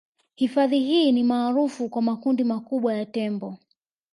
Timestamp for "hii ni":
0.79-1.23